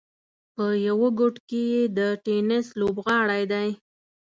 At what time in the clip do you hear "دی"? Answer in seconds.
3.51-3.69